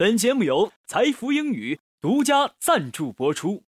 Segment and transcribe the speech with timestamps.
[0.00, 3.62] 本节目由财富英语独家赞助播出。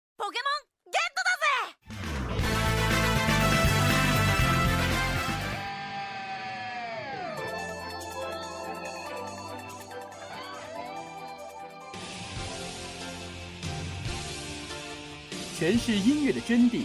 [15.58, 16.84] 诠释音乐的真谛，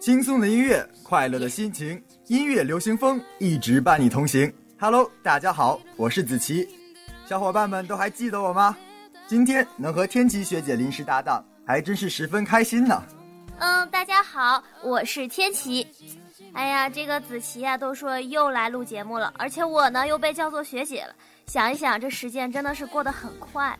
[0.00, 4.50] 轻松的音乐，快乐的心情，音乐流行风一直伴你同行。
[4.78, 6.66] Hello，大家好，我是子琪，
[7.28, 8.74] 小伙伴们都还记得我吗？
[9.26, 13.02] 今天能和天琪学姐临时搭档，还真是十分开心呢。
[13.58, 15.86] 嗯，大家好，我是天琪。
[16.54, 21.14] 哎呀，这个子琪呀，都说又来录节目了，而且我呢又被叫做学姐了。
[21.46, 23.78] 想一想，这时间真的是过得很快。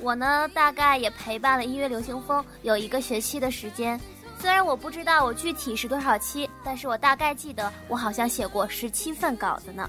[0.00, 3.98] 我呢，大概也陪伴了音乐流行风有一个学期的时间。
[4.42, 9.88] 虽然我不知道我具体是多少期，但是我大概记得我好像写过十七份稿子呢。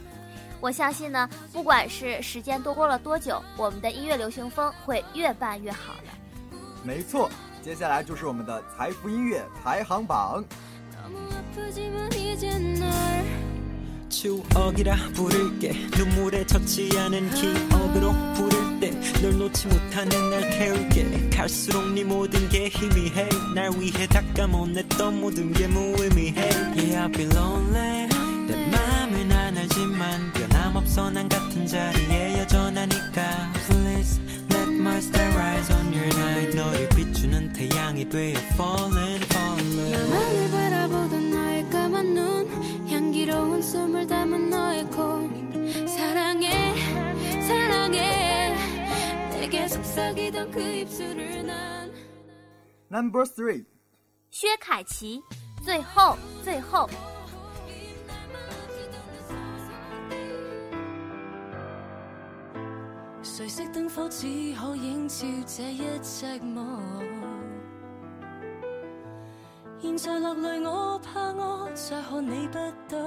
[0.62, 6.58] 我相信呢，不管是时间多过了多久，我们的音乐流行风会越办越好的。
[6.84, 7.28] 没错，
[7.64, 10.46] 接下来就是我们的财富音乐排行榜。
[14.14, 15.74] 추억이라 부를게.
[15.98, 18.92] 눈물에 젖지 않은 기억으로 부를 때
[19.24, 21.30] 널 놓지 못하는 날 태울게.
[21.30, 23.30] 갈수록 네 모든 게 희미해.
[23.56, 26.50] 날 위해 닦아못냈던 모든 게 무의미해.
[26.76, 28.10] Yeah I've been lonely.
[28.48, 33.54] 내 맘을 난 알지만 변함없어 난 같은 자리에 여전하니까.
[33.66, 36.56] Please let my star rise on your night.
[36.56, 39.26] 너를 비추는 태양이 되어 falling
[43.63, 45.29] 향기로운 숨을 담은 너의 코
[45.87, 46.75] 사랑해
[47.41, 48.55] 사랑해
[49.31, 51.93] 내게 속삭이던 그 입술을 난
[52.91, 53.65] Number three，
[54.31, 55.23] 薛凯琪，
[55.63, 56.89] 最后，最后。
[63.23, 66.81] 谁熄灯火只可映照这一寂寞。
[69.84, 72.58] 现在落泪，我怕我再看你不
[72.88, 72.98] 到。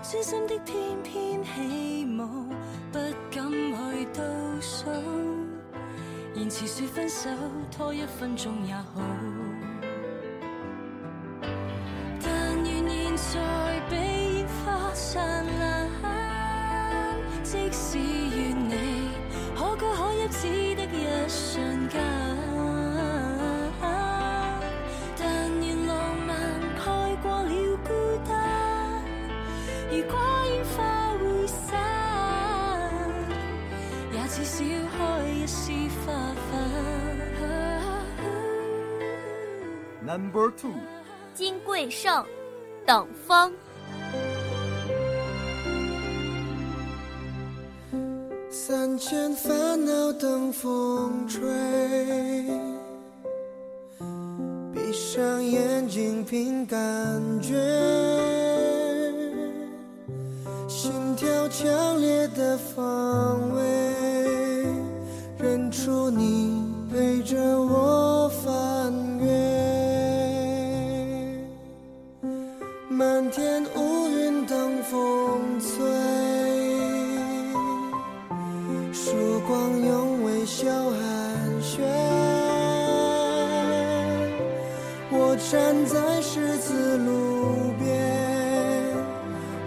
[0.00, 2.46] 痴心的翩翩起舞，
[2.92, 2.98] 不
[3.32, 4.22] 敢去倒
[4.60, 4.88] 数。
[6.34, 7.28] 言辭說分手，
[7.68, 9.02] 拖一分钟也好。
[40.18, 40.72] Number two，
[41.32, 42.26] 金贵晟，
[42.84, 43.52] 等风。
[48.50, 51.48] 三千烦恼等风吹，
[54.74, 57.54] 闭上眼睛凭感觉，
[60.66, 63.67] 心跳强烈的方位，
[85.30, 87.86] 我站在十字路边，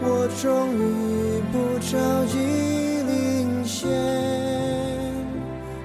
[0.01, 2.39] 我终于不着急
[3.05, 3.87] 领先，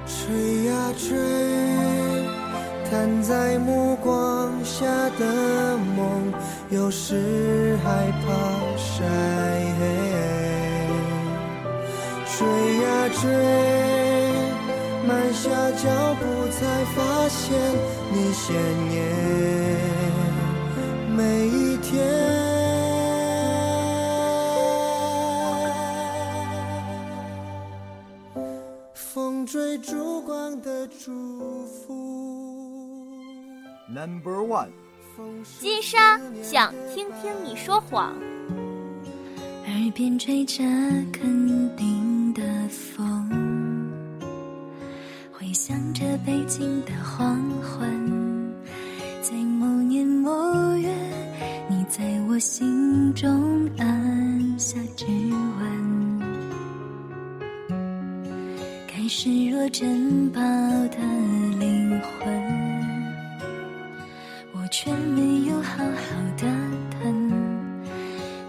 [0.07, 1.15] 吹呀吹，
[2.91, 4.87] 摊在目光下
[5.19, 6.33] 的梦，
[6.71, 8.33] 有时害怕
[8.79, 9.05] 晒。
[9.79, 9.83] 黑，
[12.39, 12.49] 追
[12.83, 12.87] 呀
[13.21, 13.29] 追，
[15.07, 15.85] 慢下脚
[16.15, 16.65] 步才
[16.97, 17.16] 发。
[17.29, 17.59] 现
[18.13, 18.55] 你鲜
[18.93, 19.03] 艳
[21.17, 22.05] 每一天。
[28.95, 31.95] 风追烛光的祝福。
[33.89, 34.71] Number One，
[35.61, 38.15] 金沙想听听你说谎。
[39.67, 40.63] 耳边吹着
[41.13, 43.37] 肯定的风，回
[45.57, 48.53] 想着北京的黄昏，
[49.23, 50.31] 在某年某
[50.77, 50.95] 月，
[51.67, 55.07] 你在我心中按下指
[55.59, 56.21] 纹，
[58.87, 60.99] 开始若珍宝的
[61.59, 62.31] 灵魂，
[64.53, 65.91] 我却没有好好
[66.37, 66.47] 的
[67.01, 67.33] 疼。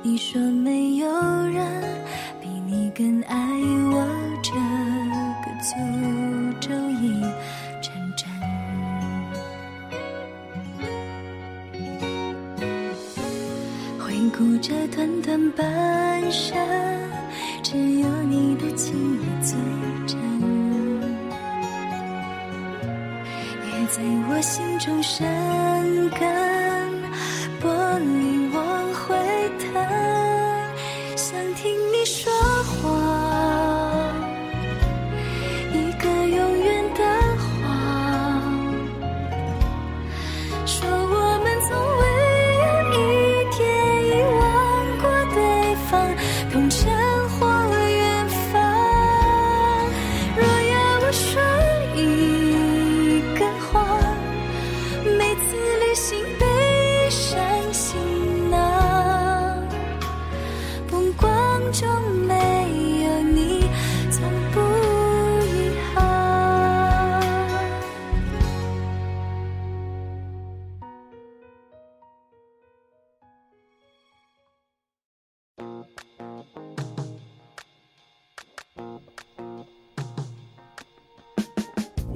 [0.03, 1.07] 你说没有
[1.47, 1.65] 人
[2.41, 3.37] 比你更爱
[3.93, 4.05] 我，
[4.43, 4.51] 这
[5.09, 5.16] 个
[5.61, 6.69] 诅咒
[7.01, 7.21] 已
[7.81, 8.29] 成真。
[13.99, 16.57] 回顾这短短半生，
[17.63, 19.57] 只有你的情意最
[20.05, 20.17] 真，
[23.65, 25.25] 也在我心中生
[26.11, 26.21] 根。
[27.59, 27.67] 玻
[27.99, 29.15] 璃往回
[29.57, 29.73] 腾，
[31.15, 32.31] 想听你说
[32.63, 33.06] 谎，
[61.79, 62.06] 中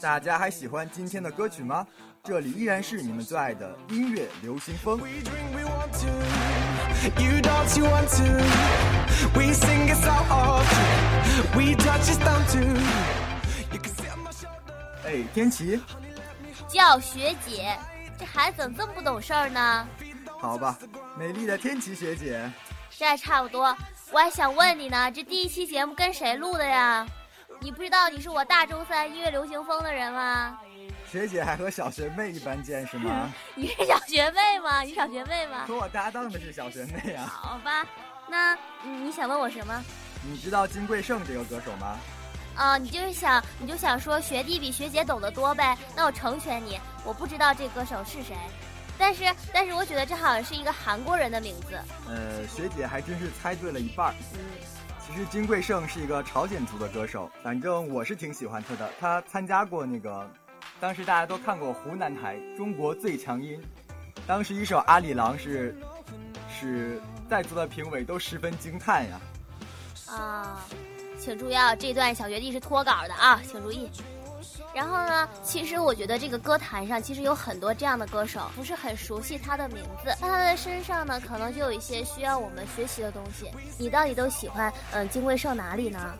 [0.00, 1.86] 大家还喜欢今天的歌曲吗？
[2.22, 4.98] 这里依然是你们最爱的音乐流行风。
[4.98, 6.06] We drink, we want to.
[7.20, 7.40] You
[7.88, 8.24] want to.
[9.34, 11.56] We sing, our often.
[11.56, 12.58] We touch, it's down to.
[13.72, 14.74] You can on my shoulder.
[15.04, 15.80] 哎，天琪，
[16.68, 17.76] 叫学姐，
[18.18, 19.88] 这孩子怎么这么不懂事儿呢？
[20.40, 20.78] 好吧，
[21.16, 22.48] 美丽的天琪学姐，
[22.90, 23.76] 这还差不多。
[24.12, 27.06] 我还想问你呢，这第一期节目跟谁录的呀？
[27.60, 30.58] 你不知道你是我大周三音乐流行风的人吗？
[31.10, 33.32] 学姐还和小学妹一般见识吗？
[33.56, 34.82] 你是小学妹吗？
[34.82, 35.64] 你小学妹吗？
[35.66, 37.26] 和我搭档的是小学妹啊。
[37.26, 37.86] 好吧，
[38.28, 39.82] 那嗯你想问我什么？
[40.22, 41.96] 你知道金贵晟这个歌手吗？
[42.54, 45.76] 啊、你就是想你就想说学弟比学姐懂得多呗？
[45.94, 48.36] 那我成全你，我不知道这歌手是谁，
[48.98, 51.78] 但是但是我觉得这好像是一个韩国人的名字。
[52.08, 54.14] 呃，学姐还真是猜对了一半儿。
[54.34, 54.40] 嗯，
[55.08, 58.90] 其实金贵晟是一个朝鲜族的歌手，反正我是挺喜欢他的。
[59.00, 60.30] 他参加过那个，
[60.78, 63.58] 当时大家都看过湖南台《中国最强音》，
[64.26, 65.74] 当时一首《阿里郎》是
[66.48, 69.20] 是在座的评委都十分惊叹呀。
[70.06, 70.60] 啊，
[71.18, 73.90] 请注意啊，这段小学弟是脱稿的啊，请注意。
[74.74, 83.50] 然后呢，其实我觉得这个歌坛上其实有很多这样的歌手，不是很熟悉他的名字，那他的身上呢，可能就有一些需要我们学习的东西。
[83.78, 86.14] 你到底都喜欢嗯金贵晟哪里呢？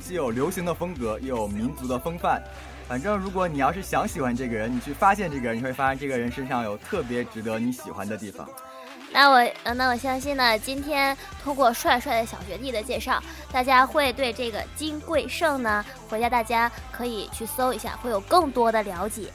[0.00, 2.42] 既有流行的风格，又有民族的风范。
[2.88, 8.46] 反正如果你要是想喜欢这个人，你去发现这个人，你会发现这个人身上有特别值得你喜欢的地方。
[9.12, 19.30] 那我呃，那我相信呢，今天通过帅帅的小学弟的介绍，大家会对这个金贵晟呢，回家大家可以去搜一下，会有更多的了解。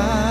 [0.00, 0.29] 他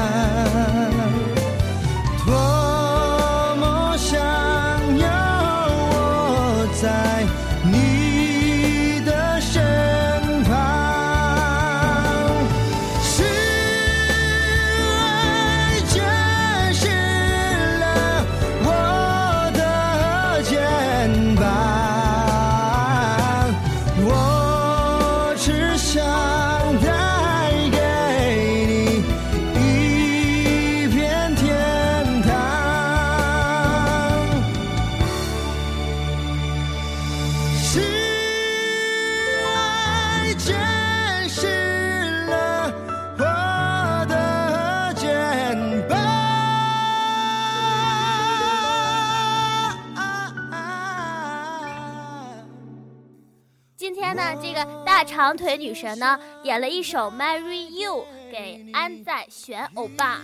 [55.19, 60.21] 长腿女神呢，点了一首《Marry You》给安在玄欧巴。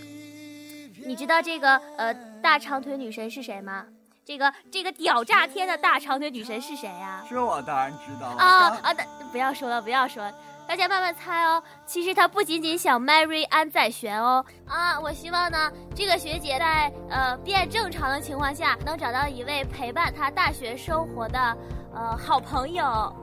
[1.06, 3.86] 你知道这个呃大长腿女神是谁吗？
[4.24, 8.94] 这个这个屌炸天的大长腿女神是谁呀、这我当然知道了啊啊！
[8.94, 10.34] 大不要说了，不要说了，
[10.66, 11.62] 大家慢慢猜哦。
[11.86, 14.98] 其实她不仅仅想 marry 安在璇哦啊！
[14.98, 21.58] 我希望呢，这个学姐在呃变正常的情况下，能找到一位陪伴她大学生活的
[21.94, 23.14] 呃好朋友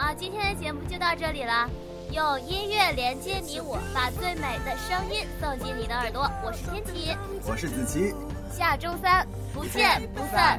[0.00, 0.14] 啊！
[0.14, 1.68] 今天的节目就到这里了。
[2.10, 6.26] 用音乐连接你我，把最美的声音送进你的耳朵。
[6.42, 7.14] 我是天琪，
[7.46, 8.14] 我是子琪，
[8.50, 10.58] 下周三不见不散。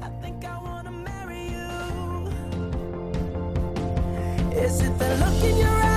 [0.00, 2.30] I think I wanna marry you.
[4.54, 5.91] Is it the look in your eyes,